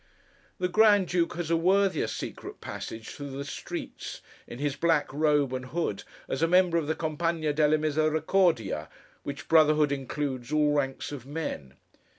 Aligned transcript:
The 0.57 0.67
Grand 0.67 1.07
Duke 1.09 1.35
has 1.35 1.51
a 1.51 1.55
worthier 1.55 2.07
secret 2.07 2.59
passage 2.59 3.09
through 3.09 3.29
the 3.37 3.45
streets, 3.45 4.21
in 4.47 4.57
his 4.57 4.75
black 4.75 5.13
robe 5.13 5.53
and 5.53 5.65
hood, 5.65 6.03
as 6.27 6.41
a 6.41 6.47
member 6.47 6.79
of 6.79 6.87
the 6.87 6.95
Compagnia 6.95 7.53
della 7.53 7.77
Misericordia, 7.77 8.89
which 9.21 9.47
brotherhood 9.47 9.91
includes 9.91 10.51
all 10.51 10.73
ranks 10.73 11.11
of 11.11 11.27
men. 11.27 11.75